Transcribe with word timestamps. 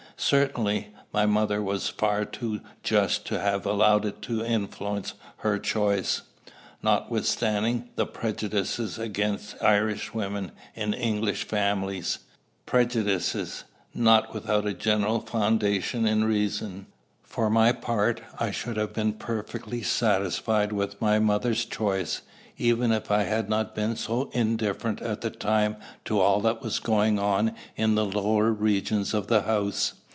Certainly, 0.17 0.89
my 1.11 1.25
mother 1.25 1.63
was 1.63 1.89
far 1.89 2.25
too 2.25 2.61
just 2.83 3.25
to 3.25 3.39
have 3.39 3.65
allowed 3.65 4.05
it 4.05 4.21
to 4.21 4.45
influence 4.45 5.15
her 5.37 5.57
choice, 5.57 6.21
notwithstanding 6.83 7.89
the 7.95 8.05
prejudices 8.05 8.99
against 8.99 9.59
Irish 9.63 10.13
women 10.13 10.51
in 10.75 10.93
English 10.93 11.45
families, 11.47 12.19
prejudices 12.67 13.63
not 13.95 14.31
without 14.31 14.67
a 14.67 14.75
general 14.75 15.21
foundation 15.21 16.05
in 16.05 16.23
reason. 16.23 16.85
For 17.23 17.49
my 17.49 17.71
part, 17.71 18.21
I 18.39 18.51
should 18.51 18.77
have 18.77 18.93
been 18.93 19.13
perfectly 19.13 19.81
satisfied 19.81 20.71
with 20.71 21.01
my 21.01 21.17
mother's 21.17 21.65
choice, 21.65 22.21
even 22.59 22.91
if 22.91 23.09
I 23.09 23.23
had 23.23 23.49
not 23.49 23.73
been 23.73 23.95
so 23.95 24.29
indifferent 24.33 25.01
at 25.01 25.21
the 25.21 25.31
time 25.31 25.77
to 26.05 26.19
all 26.19 26.41
that 26.41 26.61
was 26.61 26.77
going 26.77 27.17
on 27.17 27.53
in 27.75 27.95
the 27.95 28.05
lower 28.05 28.51
regions 28.53 29.15
of 29.15 29.25
the 29.25 29.41
house. 29.41 29.93